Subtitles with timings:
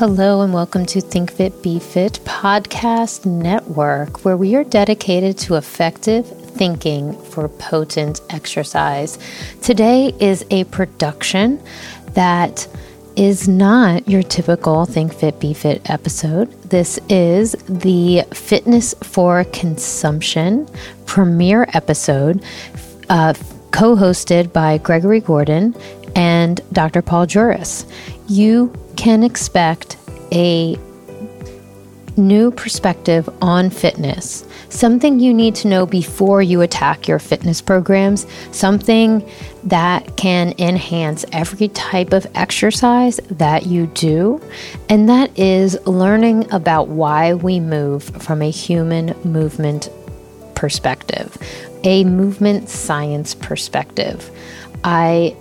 [0.00, 5.56] Hello, and welcome to Think Fit Be Fit Podcast Network, where we are dedicated to
[5.56, 9.18] effective thinking for potent exercise.
[9.60, 11.62] Today is a production
[12.14, 12.66] that
[13.14, 16.50] is not your typical Think Fit Be Fit episode.
[16.62, 20.66] This is the Fitness for Consumption
[21.04, 22.42] premiere episode,
[23.10, 23.34] uh,
[23.70, 25.74] co hosted by Gregory Gordon
[26.16, 27.02] and Dr.
[27.02, 27.84] Paul Juris.
[28.28, 29.96] You can expect
[30.30, 30.78] a
[32.18, 38.26] new perspective on fitness, something you need to know before you attack your fitness programs,
[38.52, 39.26] something
[39.64, 44.38] that can enhance every type of exercise that you do,
[44.90, 49.88] and that is learning about why we move from a human movement
[50.54, 51.38] perspective,
[51.84, 54.30] a movement science perspective.
[54.84, 55.34] I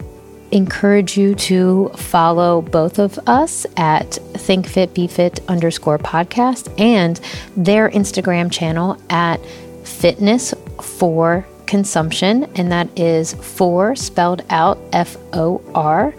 [0.52, 7.20] encourage you to follow both of us at thinkfitbefit underscore podcast and
[7.56, 9.40] their Instagram channel at
[9.84, 12.46] fitness for consumption.
[12.56, 16.14] And that is for spelled out F O R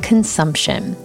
[0.00, 0.96] consumption.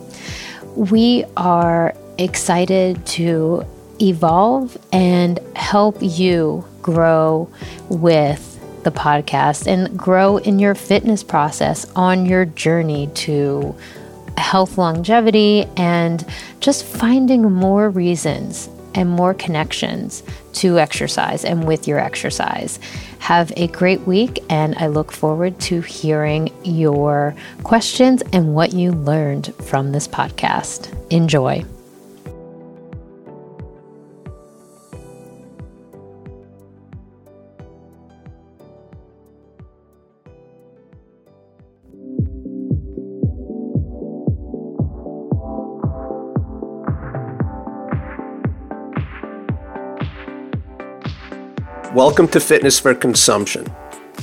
[0.76, 3.66] We are excited to
[4.00, 7.50] evolve and help you grow
[7.90, 8.47] with
[8.88, 13.76] the podcast and grow in your fitness process on your journey to
[14.38, 16.26] health longevity and
[16.62, 22.80] just finding more reasons and more connections to exercise and with your exercise.
[23.20, 28.94] Have a great week, and I look forward to hearing your questions and what you
[28.94, 30.96] learned from this podcast.
[31.12, 31.66] Enjoy.
[51.98, 53.66] Welcome to Fitness for Consumption.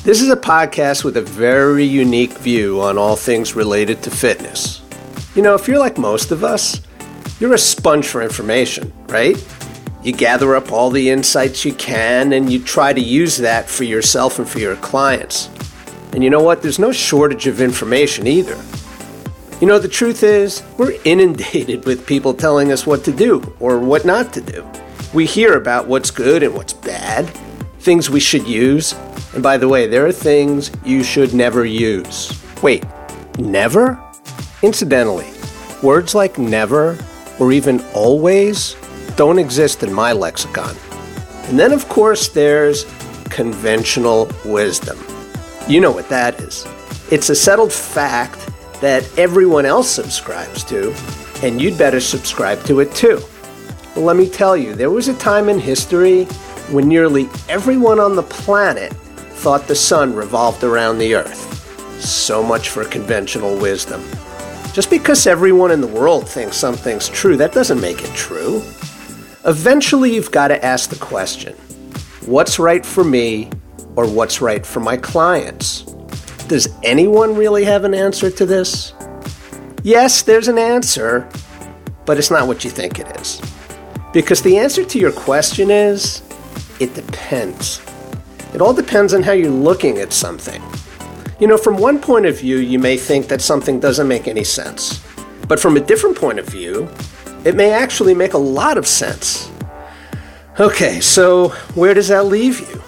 [0.04, 4.80] This is a podcast with a very unique view on all things related to fitness.
[5.34, 6.80] You know, if you're like most of us,
[7.40, 9.36] you're a sponge for information, right?
[10.04, 13.82] You gather up all the insights you can and you try to use that for
[13.82, 15.50] yourself and for your clients.
[16.12, 16.62] And you know what?
[16.62, 18.56] There's no shortage of information either.
[19.60, 23.80] You know, the truth is, we're inundated with people telling us what to do or
[23.80, 24.64] what not to do.
[25.12, 27.36] We hear about what's good and what's bad,
[27.84, 28.94] things we should use.
[29.34, 32.32] And by the way, there are things you should never use.
[32.62, 32.84] Wait,
[33.38, 34.02] never?
[34.62, 35.30] Incidentally,
[35.82, 36.98] words like never
[37.38, 38.74] or even always
[39.16, 40.74] don't exist in my lexicon.
[41.48, 42.84] And then, of course, there's
[43.24, 44.98] conventional wisdom.
[45.68, 46.66] You know what that is.
[47.10, 48.48] It's a settled fact
[48.80, 50.94] that everyone else subscribes to,
[51.42, 53.20] and you'd better subscribe to it too.
[53.94, 56.26] Well, let me tell you, there was a time in history
[56.70, 62.00] when nearly everyone on the planet thought the sun revolved around the earth.
[62.00, 64.02] So much for conventional wisdom.
[64.72, 68.62] Just because everyone in the world thinks something's true, that doesn't make it true.
[69.44, 71.54] Eventually, you've got to ask the question
[72.26, 73.50] what's right for me
[73.96, 75.82] or what's right for my clients?
[76.48, 78.92] Does anyone really have an answer to this?
[79.82, 81.28] Yes, there's an answer,
[82.06, 83.40] but it's not what you think it is.
[84.12, 86.22] Because the answer to your question is
[86.80, 87.80] it depends.
[88.54, 90.62] It all depends on how you're looking at something.
[91.40, 94.44] You know, from one point of view, you may think that something doesn't make any
[94.44, 95.02] sense.
[95.48, 96.88] But from a different point of view,
[97.44, 99.50] it may actually make a lot of sense.
[100.58, 102.82] Okay, so where does that leave you?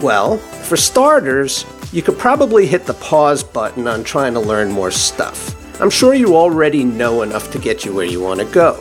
[0.00, 4.90] Well, for starters, you could probably hit the pause button on trying to learn more
[4.90, 5.80] stuff.
[5.80, 8.74] I'm sure you already know enough to get you where you want to go.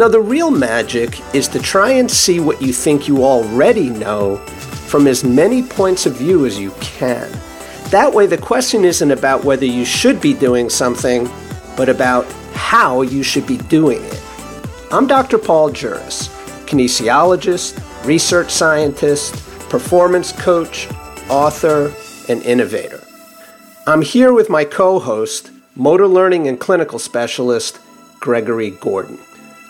[0.00, 4.38] Now, the real magic is to try and see what you think you already know
[4.88, 7.30] from as many points of view as you can.
[7.90, 11.28] That way, the question isn't about whether you should be doing something,
[11.76, 14.22] but about how you should be doing it.
[14.90, 15.36] I'm Dr.
[15.36, 16.28] Paul Juris,
[16.64, 19.34] kinesiologist, research scientist,
[19.68, 20.88] performance coach,
[21.28, 21.92] author,
[22.26, 23.04] and innovator.
[23.86, 27.78] I'm here with my co host, motor learning and clinical specialist,
[28.18, 29.18] Gregory Gordon.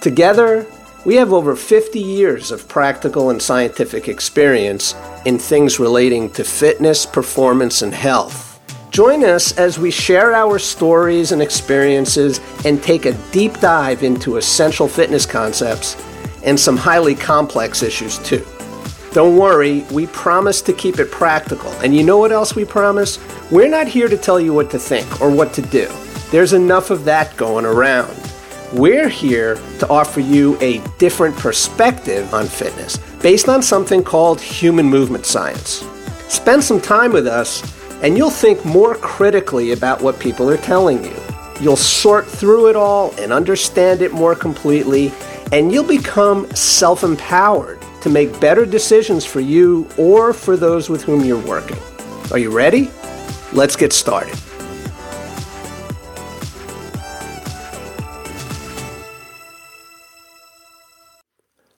[0.01, 0.67] Together,
[1.05, 4.95] we have over 50 years of practical and scientific experience
[5.27, 8.47] in things relating to fitness, performance, and health.
[8.91, 14.39] Join us as we share our stories and experiences and take a deep dive into
[14.39, 16.03] essential fitness concepts
[16.45, 18.45] and some highly complex issues, too.
[19.13, 21.71] Don't worry, we promise to keep it practical.
[21.83, 23.19] And you know what else we promise?
[23.51, 25.89] We're not here to tell you what to think or what to do.
[26.31, 28.20] There's enough of that going around.
[28.73, 34.87] We're here to offer you a different perspective on fitness based on something called human
[34.87, 35.85] movement science.
[36.29, 37.65] Spend some time with us,
[38.05, 41.17] and you'll think more critically about what people are telling you.
[41.61, 45.13] You'll sort through it all and understand it more completely,
[45.51, 51.03] and you'll become self empowered to make better decisions for you or for those with
[51.03, 51.79] whom you're working.
[52.31, 52.89] Are you ready?
[53.53, 54.39] Let's get started.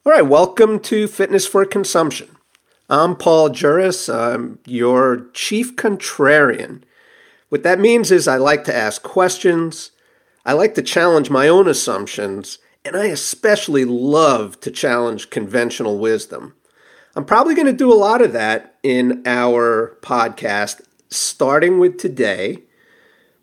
[0.05, 2.37] All right, welcome to Fitness for Consumption.
[2.91, 4.09] I'm Paul Juris.
[4.09, 6.83] I'm your chief contrarian.
[7.51, 9.93] What that means is I like to ask questions,
[10.45, 16.57] I like to challenge my own assumptions, and I especially love to challenge conventional wisdom.
[17.15, 22.65] I'm probably going to do a lot of that in our podcast, starting with today.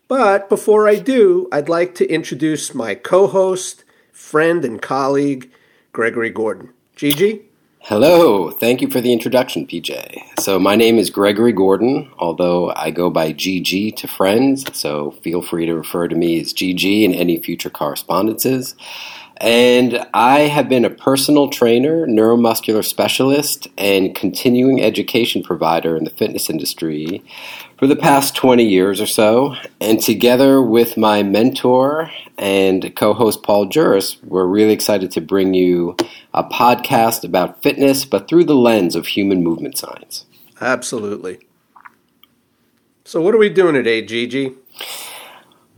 [0.08, 5.50] But before I do, I'd like to introduce my co host, friend, and colleague,
[5.92, 6.72] Gregory Gordon.
[6.96, 7.42] GG?
[7.82, 10.22] Hello, thank you for the introduction, PJ.
[10.38, 15.40] So, my name is Gregory Gordon, although I go by GG to friends, so feel
[15.40, 18.76] free to refer to me as GG in any future correspondences.
[19.40, 26.10] And I have been a personal trainer, neuromuscular specialist, and continuing education provider in the
[26.10, 27.24] fitness industry
[27.78, 29.54] for the past 20 years or so.
[29.80, 35.54] And together with my mentor and co host Paul Juris, we're really excited to bring
[35.54, 35.96] you
[36.34, 40.26] a podcast about fitness, but through the lens of human movement science.
[40.60, 41.38] Absolutely.
[43.06, 44.54] So, what are we doing today, GG?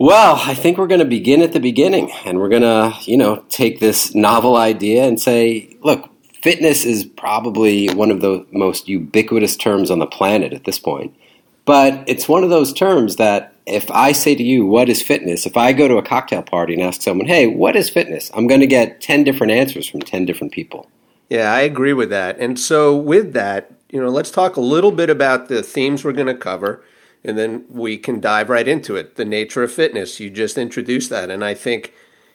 [0.03, 3.15] Well, I think we're going to begin at the beginning and we're going to, you
[3.15, 6.09] know, take this novel idea and say, look,
[6.41, 11.15] fitness is probably one of the most ubiquitous terms on the planet at this point.
[11.63, 15.45] But it's one of those terms that if I say to you, what is fitness?
[15.45, 18.29] If I go to a cocktail party and ask someone, hey, what is fitness?
[18.33, 20.89] I'm going to get 10 different answers from 10 different people.
[21.29, 22.37] Yeah, I agree with that.
[22.39, 26.11] And so, with that, you know, let's talk a little bit about the themes we're
[26.11, 26.83] going to cover,
[27.23, 29.15] and then we can dive right into it.
[29.15, 31.29] The nature of fitness, you just introduced that.
[31.29, 31.93] And I think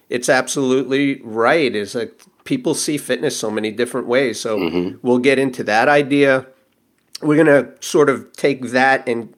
[0.08, 4.40] it's absolutely right, is that people see fitness so many different ways.
[4.40, 4.96] So, mm-hmm.
[5.06, 6.46] we'll get into that idea
[7.20, 9.34] we're going to sort of take that and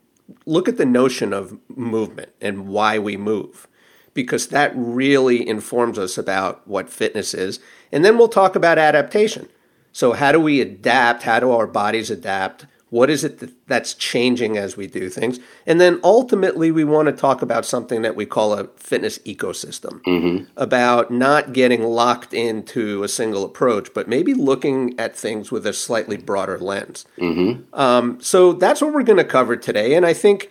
[0.46, 3.66] look at the notion of movement and why we move
[4.12, 7.60] because that really informs us about what fitness is.
[7.92, 9.48] And then we'll talk about adaptation.
[9.92, 11.22] So, how do we adapt?
[11.22, 12.66] How do our bodies adapt?
[12.90, 15.38] What is it that's changing as we do things?
[15.64, 20.02] And then ultimately, we want to talk about something that we call a fitness ecosystem
[20.02, 20.44] mm-hmm.
[20.56, 25.72] about not getting locked into a single approach, but maybe looking at things with a
[25.72, 27.06] slightly broader lens.
[27.16, 27.72] Mm-hmm.
[27.78, 29.94] Um, so that's what we're going to cover today.
[29.94, 30.50] And I think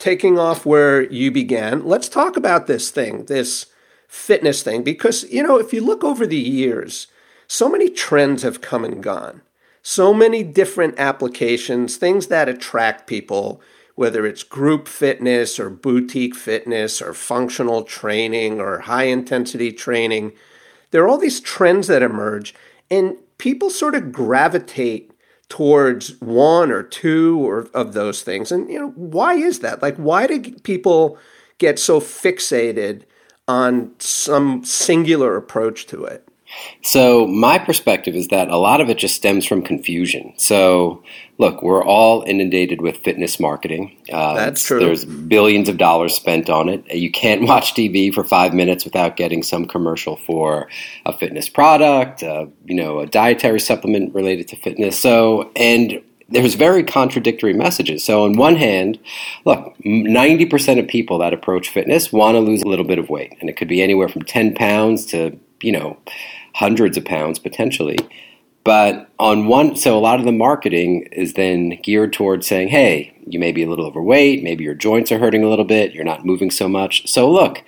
[0.00, 3.66] taking off where you began, let's talk about this thing, this
[4.08, 7.06] fitness thing, because, you know, if you look over the years,
[7.46, 9.42] so many trends have come and gone
[9.86, 13.60] so many different applications, things that attract people,
[13.96, 20.32] whether it's group fitness or boutique fitness or functional training or high intensity training.
[20.90, 22.54] There are all these trends that emerge,
[22.90, 25.12] and people sort of gravitate
[25.50, 28.50] towards one or two or of those things.
[28.50, 29.82] And you know, why is that?
[29.82, 31.18] Like why do people
[31.58, 33.02] get so fixated
[33.46, 36.26] on some singular approach to it?
[36.82, 40.34] So, my perspective is that a lot of it just stems from confusion.
[40.36, 41.02] So,
[41.38, 43.96] look, we're all inundated with fitness marketing.
[44.12, 44.80] Uh, That's true.
[44.80, 46.84] There's billions of dollars spent on it.
[46.92, 50.68] You can't watch TV for five minutes without getting some commercial for
[51.06, 54.98] a fitness product, uh, you know, a dietary supplement related to fitness.
[54.98, 58.04] So, and there's very contradictory messages.
[58.04, 58.98] So, on one hand,
[59.44, 63.36] look, 90% of people that approach fitness want to lose a little bit of weight,
[63.40, 65.96] and it could be anywhere from 10 pounds to, you know,
[66.54, 67.98] hundreds of pounds potentially.
[68.64, 73.14] But on one, so a lot of the marketing is then geared towards saying, hey,
[73.26, 76.02] you may be a little overweight, maybe your joints are hurting a little bit, you're
[76.02, 77.06] not moving so much.
[77.06, 77.62] So look,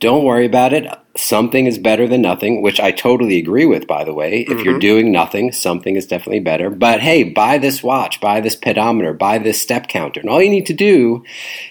[0.00, 0.86] don't worry about it.
[1.14, 4.40] Something is better than nothing, which I totally agree with, by the way.
[4.40, 4.60] If mm-hmm.
[4.60, 6.70] you're doing nothing, something is definitely better.
[6.70, 10.20] But hey, buy this watch, buy this pedometer, buy this step counter.
[10.20, 11.22] And all you need to do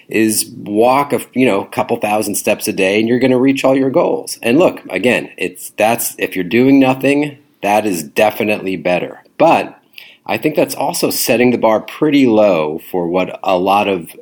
[0.08, 3.64] is walk a you know couple thousand steps a day and you're going to reach
[3.64, 4.38] all your goals.
[4.42, 9.24] And look, again, it's that's if you're doing nothing, that is definitely better.
[9.38, 9.76] But
[10.24, 14.14] I think that's also setting the bar pretty low for what a lot of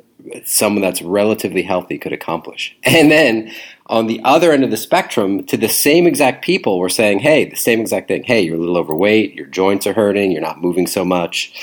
[0.45, 2.75] someone that's relatively healthy could accomplish.
[2.83, 3.51] And then
[3.87, 7.45] on the other end of the spectrum, to the same exact people, we're saying, hey,
[7.45, 8.23] the same exact thing.
[8.23, 11.53] Hey, you're a little overweight, your joints are hurting, you're not moving so much.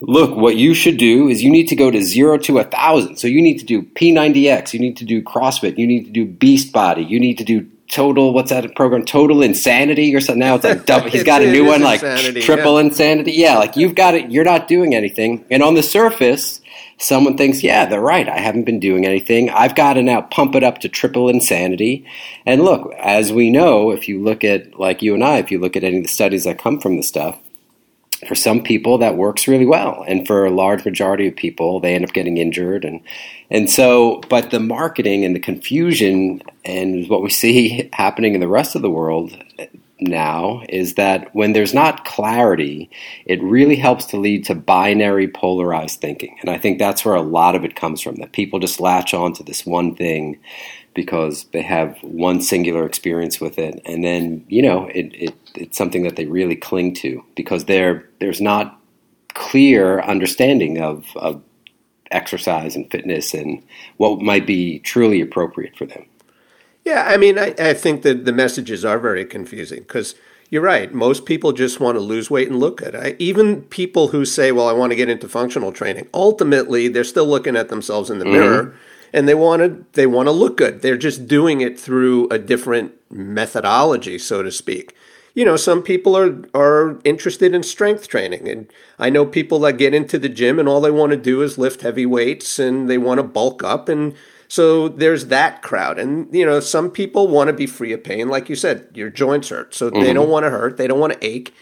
[0.00, 3.16] Look, what you should do is you need to go to zero to a thousand.
[3.16, 6.26] So you need to do P90X, you need to do CrossFit, you need to do
[6.26, 10.56] Beast Body, you need to do total what's that program total insanity or something now
[10.56, 12.86] it's like double he's got a new one like insanity, triple yeah.
[12.86, 16.60] insanity yeah like you've got it you're not doing anything and on the surface
[16.98, 18.28] someone thinks yeah they're right.
[18.28, 19.50] I haven't been doing anything.
[19.50, 22.06] I've got to now pump it up to triple insanity.
[22.44, 25.58] And look as we know if you look at like you and i if you
[25.58, 27.38] look at any of the studies that come from the stuff
[28.26, 30.02] for some people that works really well.
[30.08, 32.84] And for a large majority of people they end up getting injured.
[32.84, 33.02] And
[33.50, 38.48] and so but the marketing and the confusion and what we see happening in the
[38.48, 39.36] rest of the world
[39.98, 42.90] now is that when there's not clarity
[43.24, 47.22] it really helps to lead to binary polarized thinking and i think that's where a
[47.22, 50.38] lot of it comes from that people just latch on to this one thing
[50.96, 55.78] because they have one singular experience with it, and then you know it, it it's
[55.78, 58.80] something that they really cling to because there there's not
[59.34, 61.42] clear understanding of, of
[62.10, 63.62] exercise and fitness and
[63.98, 66.06] what might be truly appropriate for them.
[66.86, 70.14] Yeah, I mean, I, I think that the messages are very confusing because
[70.50, 70.94] you're right.
[70.94, 72.94] Most people just want to lose weight and look good.
[72.94, 77.02] I, even people who say, well, I want to get into functional training, ultimately, they're
[77.02, 78.34] still looking at themselves in the mm-hmm.
[78.34, 78.74] mirror
[79.12, 80.82] and they want to they want to look good.
[80.82, 84.94] They're just doing it through a different methodology, so to speak.
[85.34, 89.78] You know, some people are are interested in strength training, and I know people that
[89.78, 92.88] get into the gym and all they want to do is lift heavy weights and
[92.88, 94.14] they want to bulk up and
[94.48, 95.98] so there's that crowd.
[95.98, 98.28] And, you know, some people want to be free of pain.
[98.28, 99.74] Like you said, your joints hurt.
[99.74, 100.02] So mm-hmm.
[100.02, 100.76] they don't want to hurt.
[100.76, 101.54] They don't want to ache.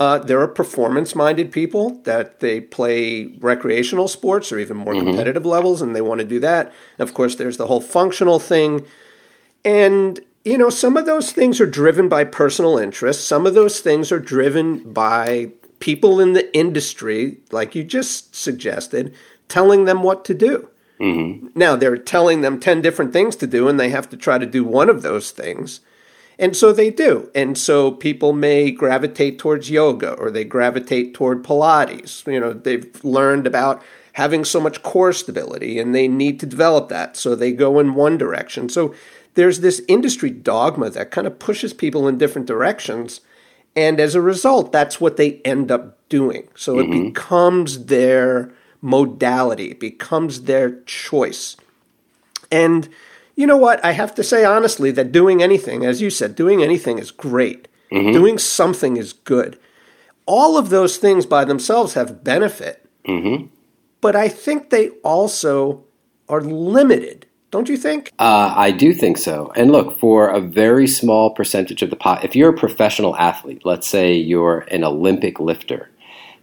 [0.00, 5.06] Uh, there are performance minded people that they play recreational sports or even more mm-hmm.
[5.06, 6.72] competitive levels, and they want to do that.
[6.98, 8.84] And of course, there's the whole functional thing.
[9.64, 13.80] And, you know, some of those things are driven by personal interests, some of those
[13.80, 19.14] things are driven by people in the industry, like you just suggested,
[19.48, 20.68] telling them what to do.
[21.04, 21.48] Mm-hmm.
[21.54, 24.46] Now, they're telling them 10 different things to do, and they have to try to
[24.46, 25.80] do one of those things.
[26.38, 27.30] And so they do.
[27.34, 32.26] And so people may gravitate towards yoga or they gravitate toward Pilates.
[32.30, 33.82] You know, they've learned about
[34.14, 37.16] having so much core stability and they need to develop that.
[37.16, 38.68] So they go in one direction.
[38.68, 38.94] So
[39.34, 43.20] there's this industry dogma that kind of pushes people in different directions.
[43.76, 46.48] And as a result, that's what they end up doing.
[46.56, 46.92] So mm-hmm.
[46.92, 48.52] it becomes their
[48.84, 51.56] modality, it becomes their choice.
[52.52, 52.88] And
[53.34, 53.82] you know what?
[53.84, 57.66] I have to say honestly that doing anything, as you said, doing anything is great.
[57.90, 58.12] Mm-hmm.
[58.12, 59.58] Doing something is good.
[60.26, 62.86] All of those things by themselves have benefit.
[63.08, 63.46] Mm-hmm.
[64.00, 65.84] But I think they also
[66.28, 67.26] are limited.
[67.50, 68.12] Don't you think?
[68.18, 69.52] Uh, I do think so.
[69.56, 73.62] And look, for a very small percentage of the pot, if you're a professional athlete,
[73.64, 75.88] let's say you're an Olympic lifter.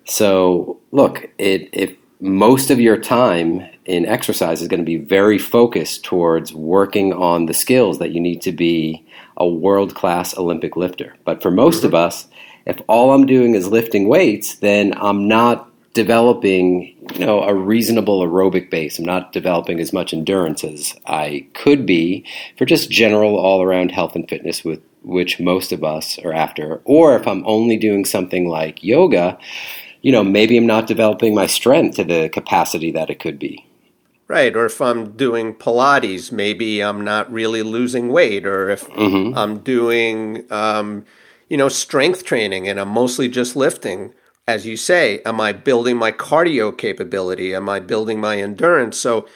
[0.05, 5.39] So look, it, if most of your time in exercise is going to be very
[5.39, 9.05] focused towards working on the skills that you need to be
[9.37, 11.15] a world class Olympic lifter.
[11.25, 11.87] But for most mm-hmm.
[11.87, 12.27] of us,
[12.65, 18.21] if all I'm doing is lifting weights, then I'm not developing, you know, a reasonable
[18.21, 18.99] aerobic base.
[18.99, 22.25] I'm not developing as much endurance as I could be
[22.57, 26.81] for just general all around health and fitness with which most of us are after.
[26.85, 29.39] Or if I'm only doing something like yoga,
[30.01, 33.65] you know, maybe I'm not developing my strength to the capacity that it could be.
[34.27, 34.55] Right.
[34.55, 38.45] Or if I'm doing Pilates, maybe I'm not really losing weight.
[38.45, 39.37] Or if mm-hmm.
[39.37, 41.05] I'm doing, um,
[41.49, 44.13] you know, strength training and I'm mostly just lifting,
[44.47, 47.53] as you say, am I building my cardio capability?
[47.53, 48.97] Am I building my endurance?
[48.97, 49.27] So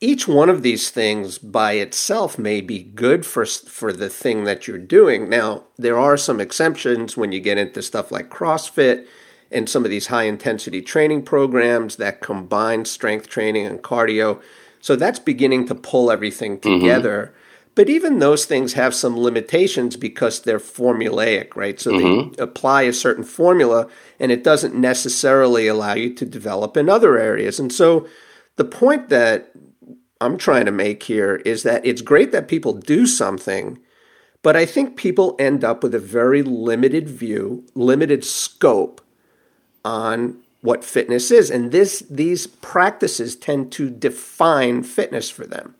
[0.00, 4.68] each one of these things by itself may be good for for the thing that
[4.68, 5.30] you're doing.
[5.30, 9.06] Now, there are some exceptions when you get into stuff like CrossFit
[9.54, 14.42] and some of these high intensity training programs that combine strength training and cardio.
[14.80, 16.80] So that's beginning to pull everything mm-hmm.
[16.80, 17.26] together.
[17.26, 17.40] Mm-hmm.
[17.76, 21.80] But even those things have some limitations because they're formulaic, right?
[21.80, 22.32] So mm-hmm.
[22.32, 23.88] they apply a certain formula
[24.20, 27.58] and it doesn't necessarily allow you to develop in other areas.
[27.58, 28.06] And so
[28.56, 29.52] the point that
[30.20, 33.80] I'm trying to make here is that it's great that people do something,
[34.42, 39.03] but I think people end up with a very limited view, limited scope
[39.84, 41.50] on what fitness is.
[41.50, 45.74] And this these practices tend to define fitness for them.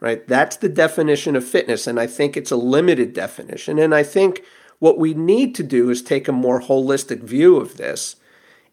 [0.00, 0.26] Right?
[0.26, 1.86] That's the definition of fitness.
[1.86, 3.78] And I think it's a limited definition.
[3.78, 4.44] And I think
[4.78, 8.16] what we need to do is take a more holistic view of this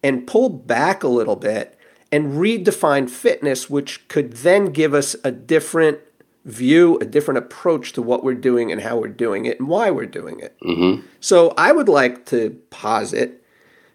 [0.04, 1.78] and pull back a little bit
[2.12, 6.00] and redefine fitness, which could then give us a different
[6.44, 9.92] view, a different approach to what we're doing and how we're doing it and why
[9.92, 10.58] we're doing it.
[10.64, 11.06] Mm-hmm.
[11.20, 13.41] So I would like to posit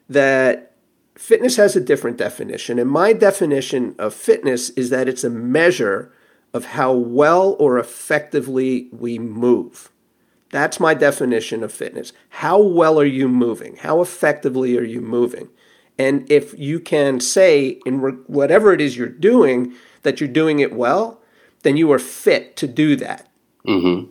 [0.08, 0.72] that
[1.14, 2.78] fitness has a different definition.
[2.78, 6.12] And my definition of fitness is that it's a measure
[6.52, 9.90] of how well or effectively we move.
[10.50, 12.12] That's my definition of fitness.
[12.28, 13.76] How well are you moving?
[13.76, 15.48] How effectively are you moving?
[15.98, 20.72] And if you can say in whatever it is you're doing that you're doing it
[20.72, 21.20] well,
[21.62, 23.28] then you are fit to do that.
[23.66, 24.10] Mm-hmm.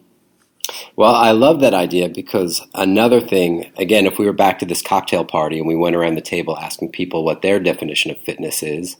[0.95, 4.81] Well, I love that idea because another thing, again, if we were back to this
[4.81, 8.63] cocktail party and we went around the table asking people what their definition of fitness
[8.63, 8.95] is,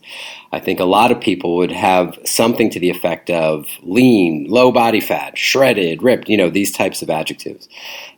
[0.52, 4.70] I think a lot of people would have something to the effect of lean, low
[4.70, 7.68] body fat, shredded, ripped, you know, these types of adjectives.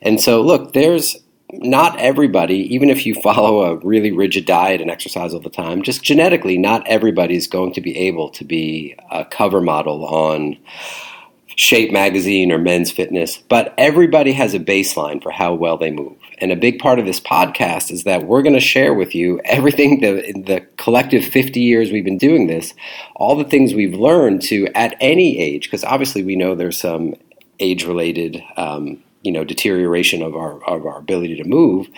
[0.02, 1.16] And so, look, there's
[1.52, 5.82] not everybody, even if you follow a really rigid diet and exercise all the time,
[5.82, 10.58] just genetically, not everybody is going to be able to be a cover model on
[11.58, 16.16] Shape magazine or Men's Fitness, but everybody has a baseline for how well they move.
[16.40, 19.40] And a big part of this podcast is that we're going to share with you
[19.44, 22.74] everything the the collective 50 years we've been doing this,
[23.16, 27.14] all the things we've learned to at any age, because obviously we know there's some
[27.58, 31.88] age related um, you know deterioration of our of our ability to move,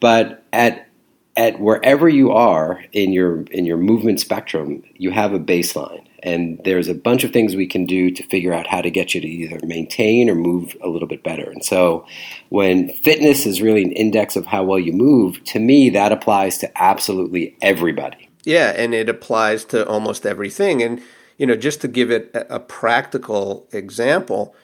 [0.00, 0.88] but at
[1.36, 6.60] at wherever you are in your in your movement spectrum, you have a baseline and
[6.64, 9.20] there's a bunch of things we can do to figure out how to get you
[9.20, 11.50] to either maintain or move a little bit better.
[11.50, 12.06] And so
[12.50, 16.58] when fitness is really an index of how well you move, to me, that applies
[16.58, 18.28] to absolutely everybody.
[18.44, 20.82] Yeah, and it applies to almost everything.
[20.82, 21.02] And,
[21.36, 24.54] you know, just to give it a practical example,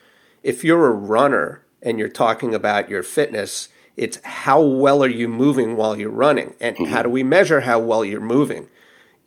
[0.42, 5.28] if you're a runner and you're talking about your fitness, it's how well are you
[5.28, 6.54] moving while you're running?
[6.60, 6.92] And mm-hmm.
[6.92, 8.68] how do we measure how well you're moving?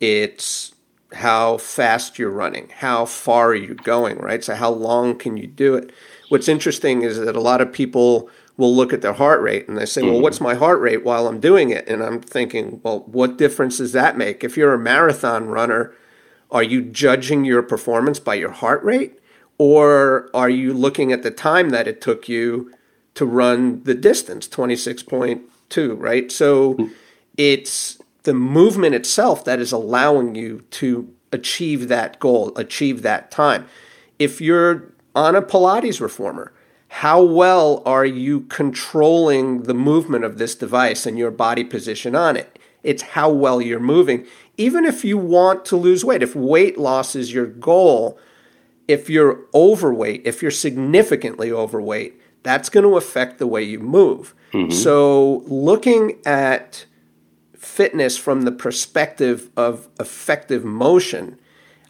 [0.00, 0.72] It's
[1.12, 4.44] how fast you're running, how far are you going, right?
[4.44, 5.92] So, how long can you do it?
[6.28, 9.76] What's interesting is that a lot of people will look at their heart rate and
[9.76, 10.12] they say, mm-hmm.
[10.12, 11.88] Well, what's my heart rate while I'm doing it?
[11.88, 14.44] And I'm thinking, Well, what difference does that make?
[14.44, 15.94] If you're a marathon runner,
[16.50, 19.18] are you judging your performance by your heart rate?
[19.58, 22.72] Or are you looking at the time that it took you
[23.14, 26.30] to run the distance, 26.2, right?
[26.30, 26.92] So, mm-hmm.
[27.36, 33.66] it's the movement itself that is allowing you to achieve that goal, achieve that time.
[34.18, 36.52] If you're on a Pilates reformer,
[36.88, 42.36] how well are you controlling the movement of this device and your body position on
[42.36, 42.58] it?
[42.82, 44.26] It's how well you're moving.
[44.56, 48.18] Even if you want to lose weight, if weight loss is your goal,
[48.88, 54.34] if you're overweight, if you're significantly overweight, that's going to affect the way you move.
[54.52, 54.72] Mm-hmm.
[54.72, 56.86] So, looking at
[57.80, 61.38] fitness from the perspective of effective motion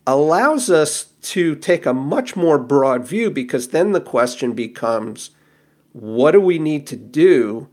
[0.07, 5.31] allows us to take a much more broad view because then the question becomes
[5.93, 7.69] what do we need to do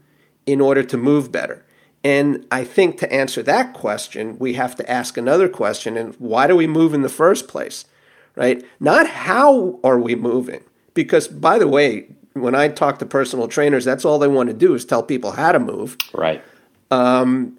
[0.47, 1.63] in order to move better?
[2.03, 6.47] And I think to answer that question, we have to ask another question and why
[6.47, 7.85] do we move in the first place?
[8.33, 8.65] Right?
[8.79, 10.63] Not how are we moving?
[10.95, 14.55] Because by the way, when I talk to personal trainers, that's all they want to
[14.55, 15.97] do is tell people how to move.
[16.15, 16.43] Right.
[16.89, 17.57] Um,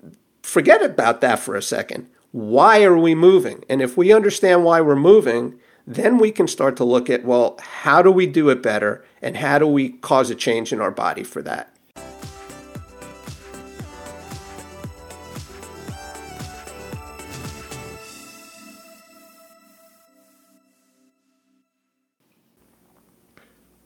[0.49, 2.09] forget about that for a second.
[2.33, 3.65] Why are we moving?
[3.69, 7.59] And if we understand why we're moving, then we can start to look at well,
[7.61, 9.05] how do we do it better?
[9.21, 11.75] And how do we cause a change in our body for that?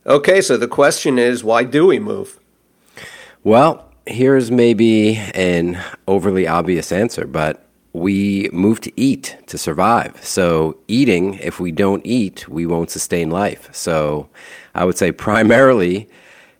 [0.05, 2.39] Okay, so the question is why do we move?
[3.43, 10.23] Well, here's maybe an overly obvious answer, but we move to eat to survive.
[10.23, 13.69] So, eating, if we don't eat, we won't sustain life.
[13.71, 14.29] So,
[14.73, 16.09] I would say primarily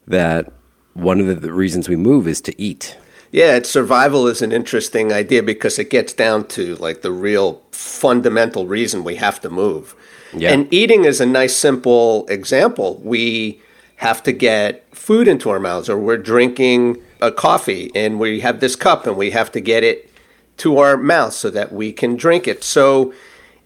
[0.08, 0.52] that
[0.94, 2.98] one of the reasons we move is to eat.
[3.32, 8.68] Yeah, survival is an interesting idea because it gets down to like the real fundamental
[8.68, 9.96] reason we have to move.
[10.34, 10.52] Yeah.
[10.52, 13.02] And eating is a nice, simple example.
[13.04, 13.60] We
[13.98, 18.60] have to get food into our mouths, or we're drinking a coffee and we have
[18.60, 20.10] this cup and we have to get it
[20.58, 22.64] to our mouth so that we can drink it.
[22.64, 23.14] So,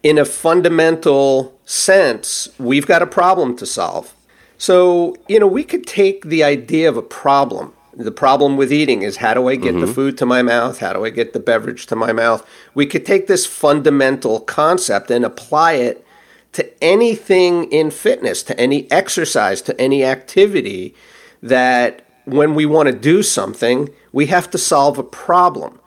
[0.04, 4.14] in a fundamental sense, we've got a problem to solve.
[4.58, 7.74] So, you know, we could take the idea of a problem.
[7.94, 9.86] The problem with eating is how do I get mm-hmm.
[9.86, 10.80] the food to my mouth?
[10.80, 12.48] How do I get the beverage to my mouth?
[12.76, 16.06] We could take this fundamental concept and apply it
[16.54, 20.96] to anything in fitness, to any exercise, to any activity
[21.42, 25.80] that when we want to do something, we have to solve a problem.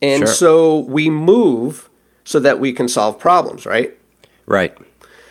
[0.00, 0.26] And sure.
[0.28, 1.90] so we move
[2.24, 3.96] so that we can solve problems, right?
[4.46, 4.76] Right.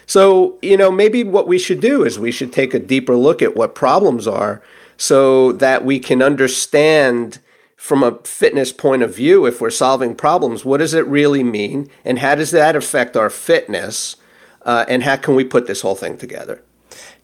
[0.06, 3.42] So, you know, maybe what we should do is we should take a deeper look
[3.42, 4.62] at what problems are
[4.98, 7.40] so that we can understand
[7.76, 11.90] from a fitness point of view if we're solving problems, what does it really mean?
[12.04, 14.18] And how does that affect our fitness?
[14.64, 16.62] Uh, and how can we put this whole thing together?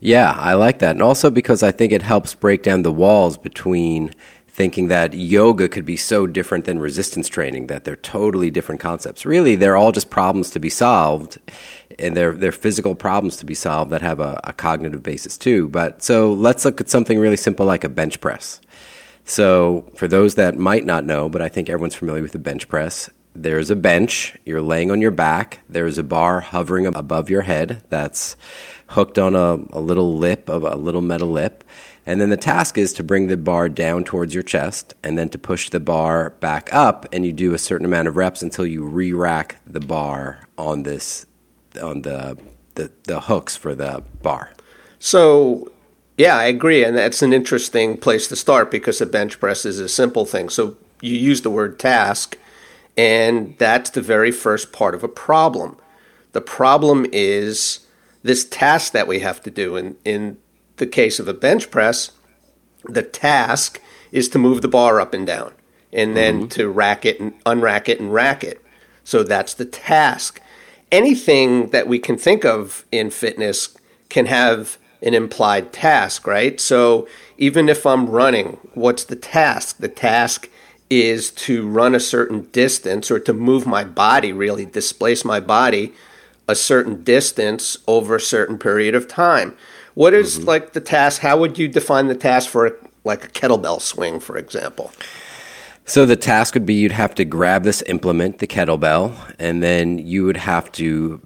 [0.04, 0.92] Yeah, I like that.
[0.92, 4.12] And also because I think it helps break down the walls between
[4.50, 9.26] thinking that yoga could be so different than resistance training, that they're totally different concepts.
[9.26, 11.40] Really, they're all just problems to be solved,
[11.98, 15.70] and they're, they're physical problems to be solved that have a, a cognitive basis too.
[15.70, 18.60] But so let's look at something really simple like a bench press.
[19.24, 22.68] So, for those that might not know, but I think everyone's familiar with the bench
[22.68, 27.44] press, there's a bench, you're laying on your back, there's a bar hovering above your
[27.44, 28.36] head that's
[28.94, 31.64] hooked on a, a little lip of a little metal lip.
[32.06, 35.30] And then the task is to bring the bar down towards your chest and then
[35.30, 38.66] to push the bar back up and you do a certain amount of reps until
[38.66, 41.26] you re-rack the bar on this
[41.82, 42.38] on the
[42.76, 44.52] the, the hooks for the bar.
[45.00, 45.72] So
[46.18, 49.80] yeah, I agree, and that's an interesting place to start because a bench press is
[49.80, 50.50] a simple thing.
[50.50, 52.38] So you use the word task,
[52.96, 55.78] and that's the very first part of a problem.
[56.34, 57.80] The problem is
[58.24, 59.76] this task that we have to do.
[59.76, 60.38] In in
[60.78, 62.12] the case of a bench press,
[62.86, 63.80] the task
[64.12, 65.54] is to move the bar up and down,
[65.92, 66.48] and then mm-hmm.
[66.48, 68.64] to rack it and unrack it and rack it.
[69.04, 70.42] So that's the task.
[70.92, 73.76] Anything that we can think of in fitness
[74.10, 76.60] can have an implied task, right?
[76.62, 77.08] So
[77.38, 79.78] even if I'm running, what's the task?
[79.78, 80.50] The task
[80.90, 85.94] is to run a certain distance or to move my body, really displace my body
[86.48, 89.56] a certain distance over a certain period of time.
[89.94, 90.48] What is mm-hmm.
[90.48, 91.22] like the task?
[91.22, 92.72] How would you define the task for a,
[93.04, 94.92] like a kettlebell swing, for example?
[95.86, 99.98] So the task would be you'd have to grab this implement, the kettlebell, and then
[100.00, 101.22] you would have to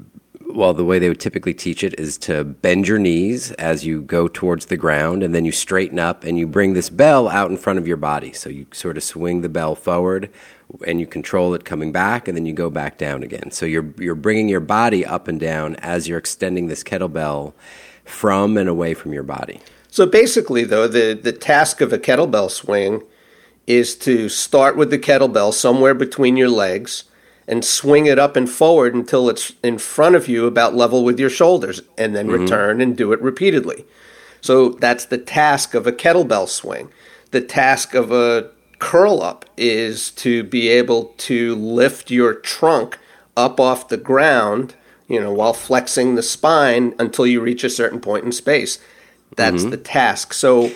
[0.50, 4.02] well, the way they would typically teach it is to bend your knees as you
[4.02, 7.52] go towards the ground, and then you straighten up and you bring this bell out
[7.52, 8.34] in front of your body.
[8.34, 10.30] So you sort of swing the bell forward
[10.86, 13.52] and you control it coming back, and then you go back down again.
[13.52, 17.54] So you're, you're bringing your body up and down as you're extending this kettlebell
[18.04, 19.62] from and away from your body.
[19.90, 23.04] So basically, though, the, the task of a kettlebell swing
[23.66, 27.06] is to start with the kettlebell somewhere between your legs
[27.48, 31.20] and swing it up and forward until it's in front of you about level with
[31.20, 32.42] your shoulders and then mm-hmm.
[32.42, 33.86] return and do it repeatedly.
[34.42, 36.90] So that's the task of a kettlebell swing.
[37.32, 43.00] The task of a curl up is to be able to lift your trunk
[43.36, 44.76] up off the ground,
[45.08, 48.80] you know, while flexing the spine until you reach a certain point in space.
[49.36, 49.72] That's mm-hmm.
[49.72, 50.34] the task.
[50.34, 50.72] So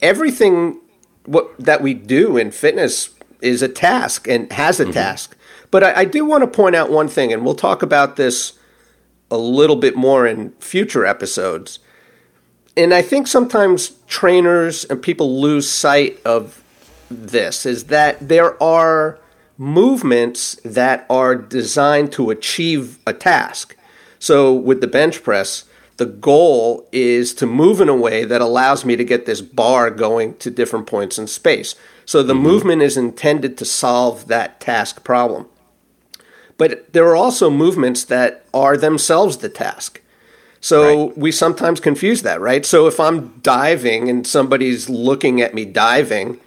[0.00, 0.80] everything
[1.24, 4.92] what that we do in fitness is a task and has a mm-hmm.
[4.92, 5.36] task.
[5.72, 8.52] But I, I do want to point out one thing, and we'll talk about this
[9.32, 11.80] a little bit more in future episodes.
[12.76, 16.62] And I think sometimes trainers and people lose sight of
[17.10, 19.18] this is that there are
[19.58, 23.76] movements that are designed to achieve a task.
[24.18, 25.64] So with the bench press,
[25.96, 29.90] the goal is to move in a way that allows me to get this bar
[29.90, 31.74] going to different points in space.
[32.04, 32.42] So the mm-hmm.
[32.42, 35.48] movement is intended to solve that task problem.
[36.62, 40.00] But there are also movements that are themselves the task.
[40.60, 41.18] So right.
[41.18, 42.64] we sometimes confuse that, right?
[42.64, 46.38] So if I'm diving and somebody's looking at me diving,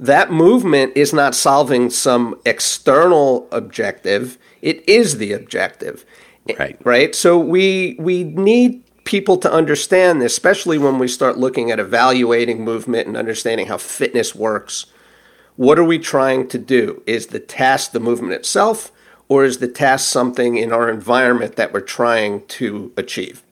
[0.00, 4.38] that movement is not solving some external objective.
[4.62, 6.06] It is the objective.
[6.58, 6.78] Right.
[6.82, 7.14] Right?
[7.14, 12.64] So we we need people to understand this, especially when we start looking at evaluating
[12.64, 14.86] movement and understanding how fitness works.
[15.56, 17.02] What are we trying to do?
[17.06, 18.90] Is the task the movement itself?
[19.28, 23.42] Or is the task something in our environment that we're trying to achieve?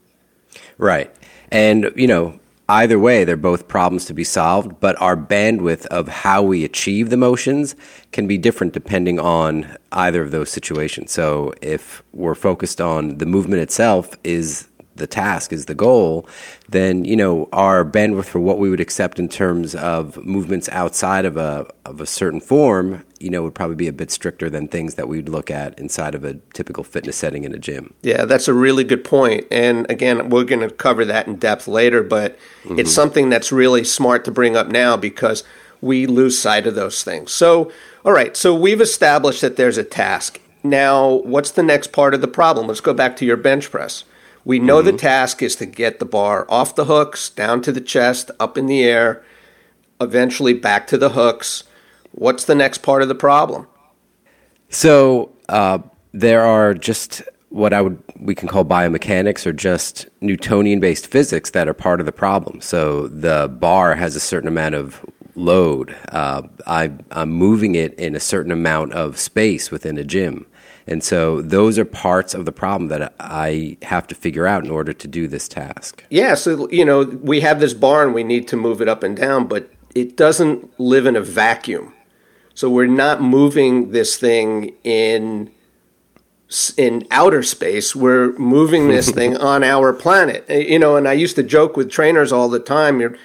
[0.78, 1.14] Right.
[1.50, 6.08] And, you know, either way, they're both problems to be solved, but our bandwidth of
[6.08, 7.74] how we achieve the motions
[8.12, 11.10] can be different depending on either of those situations.
[11.10, 14.68] So if we're focused on the movement itself, is
[15.00, 16.28] the task is the goal,
[16.68, 21.24] then you know our bandwidth for what we would accept in terms of movements outside
[21.24, 24.68] of a of a certain form, you know, would probably be a bit stricter than
[24.68, 27.92] things that we'd look at inside of a typical fitness setting in a gym.
[28.02, 29.46] Yeah, that's a really good point.
[29.50, 32.78] And again, we're going to cover that in depth later, but mm-hmm.
[32.78, 35.44] it's something that's really smart to bring up now because
[35.80, 37.32] we lose sight of those things.
[37.32, 37.70] So,
[38.04, 40.40] all right, so we've established that there's a task.
[40.62, 42.66] Now, what's the next part of the problem?
[42.66, 44.04] Let's go back to your bench press.
[44.50, 44.86] We know mm-hmm.
[44.86, 48.58] the task is to get the bar off the hooks, down to the chest, up
[48.58, 49.22] in the air,
[50.00, 51.62] eventually back to the hooks.
[52.10, 53.68] What's the next part of the problem?
[54.68, 55.78] So uh,
[56.10, 61.50] there are just what I would we can call biomechanics or just Newtonian based physics
[61.50, 62.60] that are part of the problem.
[62.60, 65.00] So the bar has a certain amount of
[65.36, 65.94] load.
[66.08, 70.44] Uh, I, I'm moving it in a certain amount of space within a gym.
[70.86, 74.70] And so those are parts of the problem that I have to figure out in
[74.70, 76.04] order to do this task.
[76.10, 79.02] Yeah, so you know, we have this bar and we need to move it up
[79.02, 81.92] and down, but it doesn't live in a vacuum.
[82.54, 85.50] So we're not moving this thing in
[86.76, 87.94] in outer space.
[87.94, 90.44] We're moving this thing on our planet.
[90.48, 93.00] Eh, you know, and I used to joke with trainers all the time.
[93.00, 93.16] You're,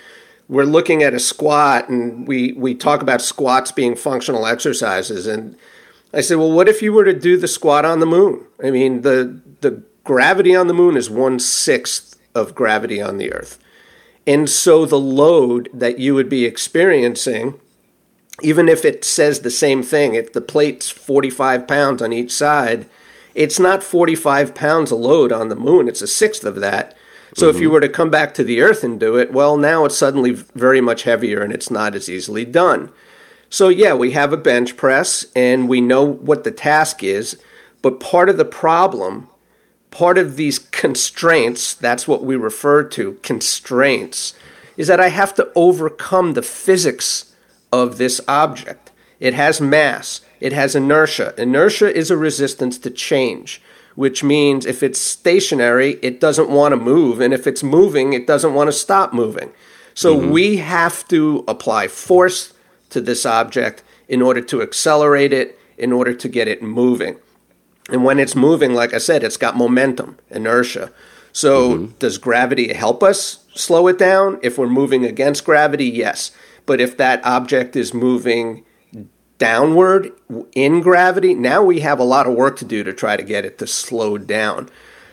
[0.47, 5.25] we're looking at a squat, and we we talk about squats being functional exercises.
[5.25, 5.57] And
[6.15, 8.45] I said, well, what if you were to do the squat on the moon?
[8.63, 13.33] I mean, the the gravity on the moon is one sixth of gravity on the
[13.33, 13.59] Earth.
[14.27, 17.59] And so the load that you would be experiencing,
[18.41, 22.87] even if it says the same thing, if the plate's 45 pounds on each side,
[23.33, 26.95] it's not 45 pounds of load on the moon, it's a sixth of that.
[27.35, 27.55] So mm-hmm.
[27.55, 27.73] if you mm-hmm.
[27.73, 30.81] were to come back to the Earth and do it, well, now it's suddenly very
[30.81, 32.91] much heavier and it's not as easily done.
[33.55, 37.41] So, yeah, we have a bench press and we know what the task is,
[37.81, 39.29] but part of the problem,
[39.91, 44.33] part of these constraints, that's what we refer to constraints,
[44.75, 47.33] is that I have to overcome the physics
[47.71, 48.91] of this object.
[49.21, 51.33] It has mass, it has inertia.
[51.37, 53.61] Inertia is a resistance to change,
[53.95, 58.27] which means if it's stationary, it doesn't want to move, and if it's moving, it
[58.27, 59.53] doesn't want to stop moving.
[59.93, 60.31] So mm-hmm.
[60.31, 62.51] we have to apply force
[62.95, 67.17] to this object in order to accelerate it, in order to get it moving.
[67.89, 70.93] And when it's moving, like I said, it's got momentum, inertia.
[71.33, 71.97] So mm-hmm.
[71.99, 74.39] does gravity help us slow it down?
[74.41, 76.31] If we're moving against gravity, yes.
[76.65, 78.63] But if that object is moving
[79.39, 80.13] downward
[80.53, 83.43] in gravity, now we have a lot of work to do to try to get
[83.43, 84.69] it to slow down.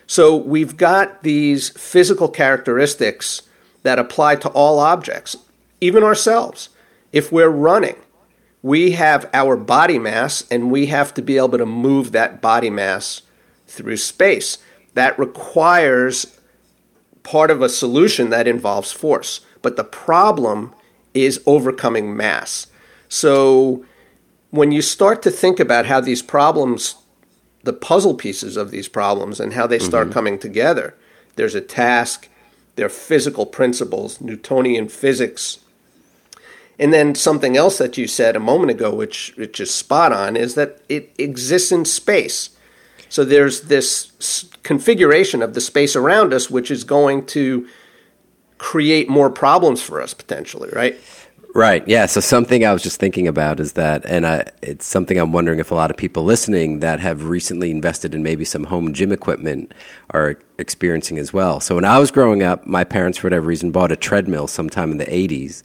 [0.07, 3.43] So we've got these physical characteristics
[3.83, 5.37] that apply to all objects,
[5.81, 6.69] even ourselves.
[7.13, 7.97] If we're running,
[8.63, 12.71] we have our body mass and we have to be able to move that body
[12.71, 13.23] mass
[13.67, 14.59] through space.
[14.95, 16.39] That requires
[17.23, 19.41] part of a solution that involves force.
[19.61, 20.75] But the problem
[21.15, 22.67] is overcoming mass.
[23.09, 23.85] So
[24.51, 26.97] when you start to think about how these problems,
[27.63, 30.15] the puzzle pieces of these problems, and how they start mm-hmm.
[30.15, 30.97] coming together,
[31.37, 32.29] there's a task,
[32.77, 35.59] there are physical principles, Newtonian physics.
[36.79, 40.37] And then something else that you said a moment ago, which, which is spot on,
[40.37, 42.51] is that it exists in space.
[43.09, 47.69] So there's this configuration of the space around us, which is going to
[48.59, 50.99] create more problems for us potentially, right?
[51.55, 51.87] Right.
[51.87, 52.07] Yeah.
[52.07, 55.59] So something I was just thinking about is that, and I, it's something I'm wondering
[55.59, 59.13] if a lot of people listening that have recently invested in maybe some home gym
[59.13, 59.75] equipment
[60.11, 61.61] are experiencing as well.
[61.61, 64.93] So when I was growing up, my parents, for whatever reason, bought a treadmill sometime
[64.93, 65.63] in the 80s.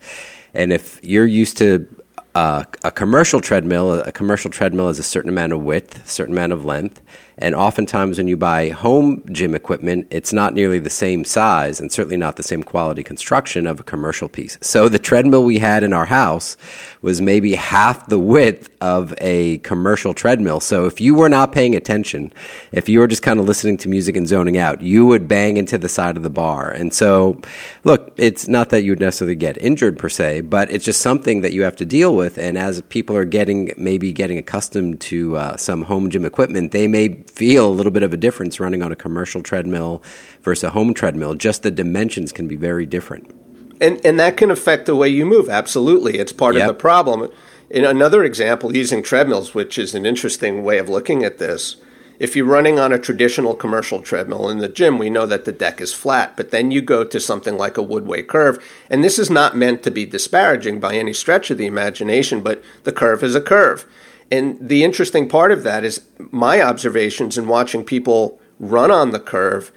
[0.53, 1.87] And if you're used to
[2.35, 6.35] uh, a commercial treadmill, a commercial treadmill is a certain amount of width, a certain
[6.35, 7.01] amount of length,
[7.39, 11.91] and oftentimes, when you buy home gym equipment, it's not nearly the same size and
[11.91, 14.57] certainly not the same quality construction of a commercial piece.
[14.61, 16.57] So, the treadmill we had in our house
[17.03, 20.59] was maybe half the width of a commercial treadmill.
[20.59, 22.33] So, if you were not paying attention,
[22.71, 25.57] if you were just kind of listening to music and zoning out, you would bang
[25.57, 26.71] into the side of the bar.
[26.71, 27.39] And so,
[27.83, 31.41] look, it's not that you would necessarily get injured per se, but it's just something
[31.41, 32.39] that you have to deal with.
[32.39, 36.87] And as people are getting, maybe getting accustomed to uh, some home gym equipment, they
[36.87, 40.01] may feel a little bit of a difference running on a commercial treadmill
[40.41, 41.35] versus a home treadmill.
[41.35, 43.33] Just the dimensions can be very different.
[43.79, 45.49] And, and that can affect the way you move.
[45.49, 46.17] Absolutely.
[46.17, 46.63] It's part yep.
[46.63, 47.29] of the problem.
[47.69, 51.75] In another example, using treadmills, which is an interesting way of looking at this,
[52.19, 55.51] if you're running on a traditional commercial treadmill in the gym, we know that the
[55.51, 59.19] deck is flat, but then you go to something like a Woodway curve, and this
[59.19, 63.21] is not meant to be disparaging by any stretch of the imagination, but the curve
[63.21, 63.85] is a curve.
[64.31, 69.19] And the interesting part of that is my observations in watching people run on the
[69.19, 69.71] curve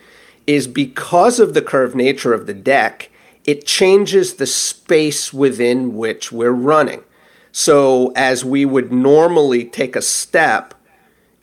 [0.47, 3.11] is because of the curved nature of the deck,
[3.45, 7.03] it changes the space within which we're running.
[7.53, 10.75] So, as we would normally take a step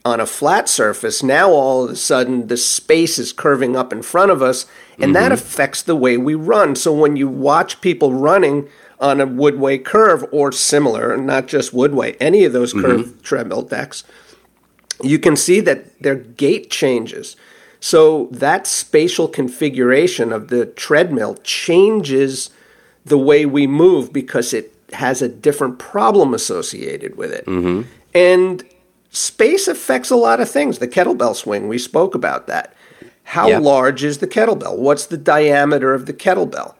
[0.05, 4.01] on a flat surface, now all of a sudden the space is curving up in
[4.01, 5.13] front of us, and mm-hmm.
[5.13, 6.75] that affects the way we run.
[6.75, 12.17] So, when you watch people running on a Woodway curve or similar, not just Woodway,
[12.19, 13.21] any of those curved mm-hmm.
[13.21, 14.03] treadmill decks,
[15.03, 17.35] you can see that their gait changes.
[17.79, 22.49] So that spatial configuration of the treadmill changes
[23.05, 27.45] the way we move because it has a different problem associated with it.
[27.45, 27.87] Mm-hmm.
[28.15, 28.63] And
[29.11, 30.79] space affects a lot of things.
[30.79, 32.73] The kettlebell swing, we spoke about that.
[33.23, 33.61] How yep.
[33.61, 34.77] large is the kettlebell?
[34.77, 36.75] What's the diameter of the kettlebell?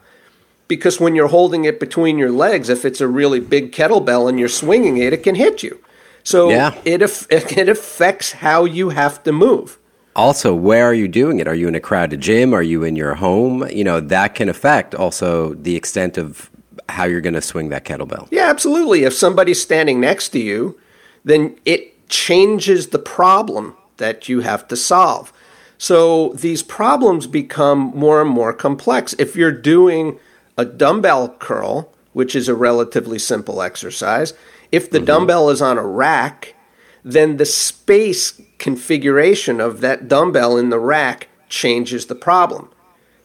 [0.67, 4.39] Because when you're holding it between your legs, if it's a really big kettlebell and
[4.39, 5.79] you're swinging it, it can hit you.
[6.23, 6.73] So Yeah.
[6.83, 9.77] it, it affects how you have to move.
[10.15, 11.47] Also, where are you doing it?
[11.47, 12.53] Are you in a crowded gym?
[12.53, 13.67] Are you in your home?
[13.69, 16.49] You know, that can affect also the extent of
[16.89, 18.27] how you're going to swing that kettlebell.
[18.31, 19.03] Yeah, absolutely.
[19.03, 20.79] If somebody's standing next to you,
[21.23, 25.31] then it changes the problem that you have to solve.
[25.77, 29.13] So these problems become more and more complex.
[29.19, 30.17] If you're doing
[30.57, 34.33] a dumbbell curl, which is a relatively simple exercise,
[34.71, 35.05] if the mm-hmm.
[35.05, 36.55] dumbbell is on a rack,
[37.03, 42.69] then the space configuration of that dumbbell in the rack changes the problem.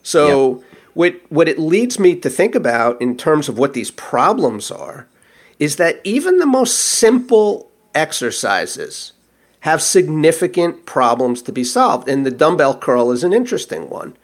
[0.02, 0.62] So
[0.94, 5.08] what what it leads me to think about in terms of what these problems are
[5.58, 9.12] is that even the most simple exercises
[9.60, 14.16] have significant problems to be solved and the dumbbell curl is an interesting one.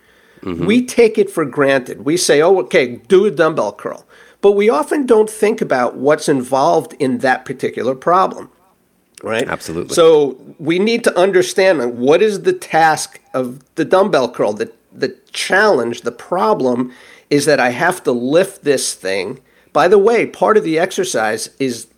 [0.43, 0.67] Mm-hmm.
[0.67, 2.05] We take it for granted.
[2.05, 4.07] We say, "Oh, okay, do a dumbbell curl."
[4.41, 8.51] But we often don't think about what's involved in that particular problem
[9.23, 9.49] right?
[9.49, 9.95] Absolutely.
[9.95, 14.53] So we need to understand what is the task of the dumbbell curl.
[14.53, 16.93] The the challenge, the problem,
[17.31, 19.41] is that I have to lift this thing.
[19.73, 21.89] By the way, part of the exercise is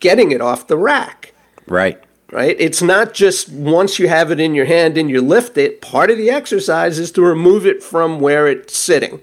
[0.00, 1.32] getting it off the rack.
[1.66, 2.02] Right.
[2.32, 2.56] Right?
[2.58, 5.80] It's not just once you have it in your hand and you lift it.
[5.80, 9.20] Part of the exercise is to remove it from where it's sitting.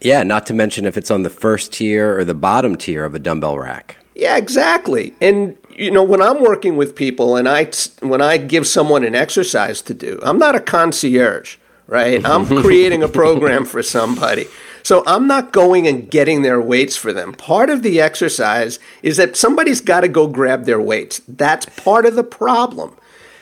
[0.00, 3.14] Yeah, not to mention if it's on the first tier or the bottom tier of
[3.14, 3.98] a dumbbell rack.
[4.14, 5.14] Yeah, exactly.
[5.20, 9.14] And you know, when I'm working with people and I when I give someone an
[9.14, 12.24] exercise to do, I'm not a concierge, right?
[12.26, 14.46] I'm creating a program for somebody.
[14.82, 17.32] So I'm not going and getting their weights for them.
[17.32, 21.20] Part of the exercise is that somebody's got to go grab their weights.
[21.28, 22.96] That's part of the problem.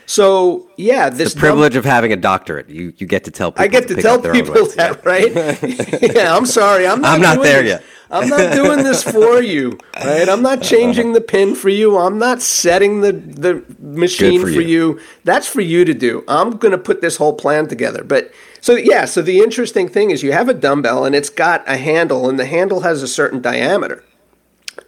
[0.05, 2.67] So yeah, this The privilege of having a doctorate.
[2.67, 4.65] You you get to tell people I get to to tell up their own people
[4.75, 5.31] that, right?
[6.15, 6.87] yeah, I'm sorry.
[6.87, 7.79] I'm not, I'm not there this.
[7.79, 7.83] yet.
[8.11, 10.27] I'm not doing this for you, right?
[10.27, 11.97] I'm not changing the pin for you.
[11.97, 14.67] I'm not setting the, the machine for for, you.
[14.67, 14.99] you.
[15.23, 16.23] That's for you to do.
[16.27, 18.03] I'm going to put this whole plan together.
[18.03, 21.63] But so, yeah, so the interesting thing is you have a dumbbell and it's got
[21.67, 24.03] a handle, and the handle has a certain diameter.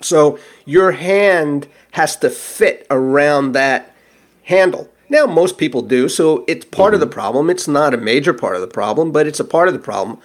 [0.01, 3.95] So your hand has to fit around that
[4.43, 4.89] handle.
[5.09, 7.13] Now, most people do, so it's part of the mm-hmm.
[7.13, 7.49] problem.
[7.49, 10.19] It's not a major part of the problem, but it's a part of the problem.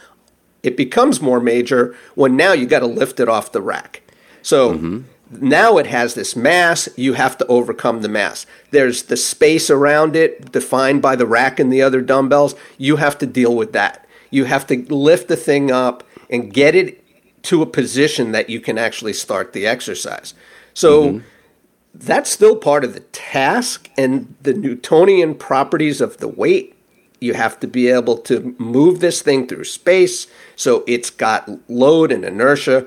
[0.63, 4.03] It becomes more major when now you got to lift it off the rack.
[4.43, 5.01] So mm-hmm.
[5.31, 8.47] now it has this mass, you have to overcome the mass.
[8.71, 12.55] There's the space around it defined by the rack and the other dumbbells.
[12.79, 14.07] You have to deal with that.
[14.31, 17.03] You have to lift the thing up and get it
[17.43, 20.35] to a position that you can actually start the exercise.
[20.75, 21.27] So mm-hmm.
[21.95, 26.76] that's still part of the task and the Newtonian properties of the weight.
[27.21, 32.13] You have to be able to move this thing through space so it's got load
[32.13, 32.87] and inertia.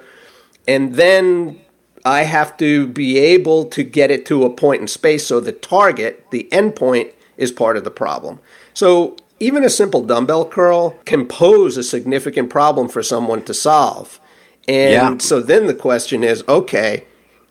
[0.67, 1.59] And then
[2.05, 5.51] I have to be able to get it to a point in space so the
[5.51, 8.39] target, the endpoint, is part of the problem.
[8.73, 14.19] So even a simple dumbbell curl can pose a significant problem for someone to solve.
[14.67, 15.17] And Yeah.
[15.17, 17.05] so then the question is okay,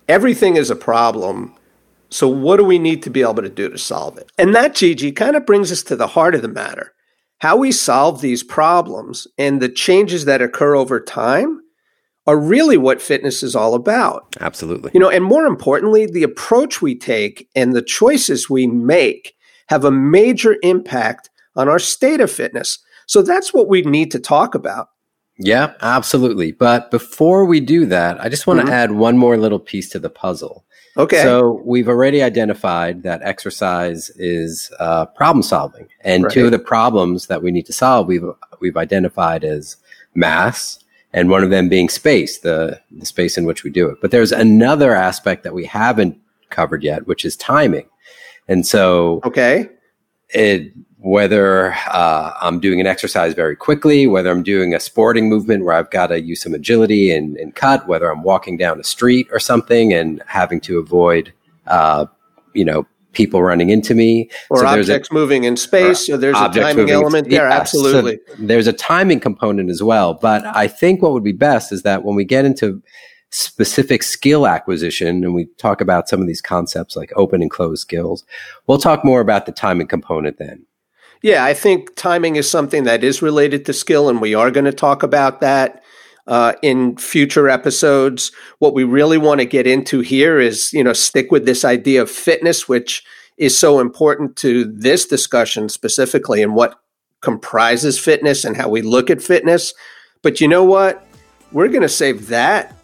[0.09, 1.55] everything is a problem.
[2.11, 4.31] So what do we need to be able to do to solve it?
[4.39, 6.95] And that, GG, kind of brings us to the heart of the matter.
[7.39, 11.61] How we solve these problems and the changes that occur over time
[12.27, 14.37] are really what fitness is all about.
[14.41, 14.91] Absolutely.
[14.93, 19.35] You know, and more importantly, the approach we take and the choices we make
[19.69, 22.79] have a major impact on our state of fitness.
[23.07, 24.89] So that's what we need to talk about.
[25.39, 26.53] Yeah, absolutely.
[26.53, 28.75] But before we do that, I just want to mm-hmm.
[28.75, 30.67] add one more little piece to the puzzle.
[30.99, 31.23] Okay.
[31.23, 37.29] So we've already identified that exercise is uh, problem solving, and two of the problems
[37.29, 38.25] that we need to solve we've
[38.61, 39.77] we've identified as
[40.15, 40.83] mass,
[41.13, 43.99] and one of them being space, the the space in which we do it.
[44.01, 46.19] But there's another aspect that we haven't
[46.51, 47.89] covered yet, which is timing.
[48.49, 49.69] And so okay.
[50.31, 55.65] It, whether uh, I'm doing an exercise very quickly, whether I'm doing a sporting movement
[55.65, 58.85] where I've got to use some agility and, and cut, whether I'm walking down a
[58.85, 61.33] street or something and having to avoid,
[61.67, 62.07] uh,
[62.53, 64.29] you know, people running into me.
[64.51, 66.07] Or So there's a- objects moving in space.
[66.07, 66.95] So there's a timing moving.
[66.95, 67.49] element there.
[67.49, 68.19] Yeah, so Absolutely.
[68.39, 70.15] there's a timing component as well.
[70.15, 72.83] But I think what would be best is that when we get into
[73.31, 77.83] specific skill acquisition and we talk about some of these concepts like open and closed
[77.83, 78.25] skills,
[78.67, 80.65] we'll talk more about the timing component then.
[81.23, 84.67] Yeah, I think timing is something that is related to skill, and we are going
[84.67, 85.83] to talk about that
[86.29, 88.31] uh, in future episodes.
[88.61, 92.03] What we really want to get into here is, you know, stick with this idea
[92.03, 93.05] of fitness, which
[93.37, 96.81] is so important to this discussion specifically, and what
[97.21, 99.75] comprises fitness and how we look at fitness.
[100.23, 101.05] But you know what?
[101.51, 102.78] We're going to save that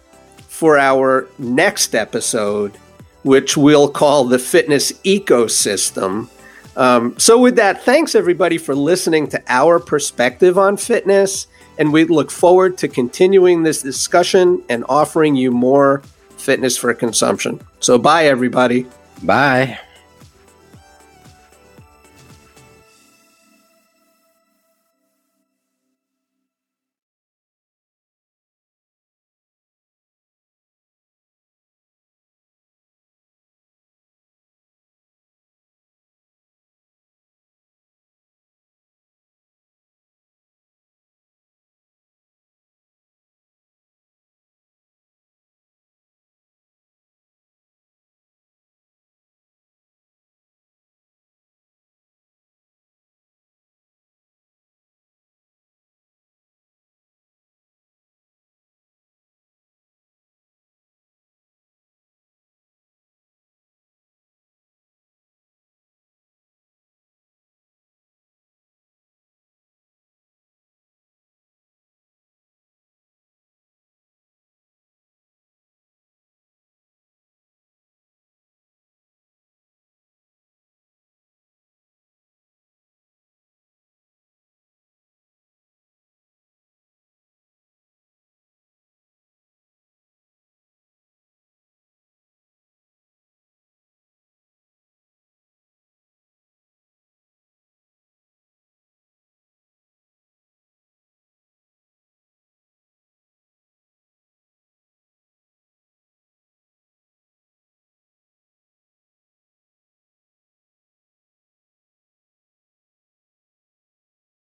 [0.55, 2.79] for our next episode
[3.25, 6.29] which we'll call the fitness ecosystem.
[6.77, 11.49] Um, so, with that, thanks everybody for listening to our perspective on fitness.
[11.77, 16.03] And we look forward to continuing this discussion and offering you more
[16.37, 17.61] fitness for consumption.
[17.81, 18.87] So, bye, everybody.
[19.23, 19.79] Bye.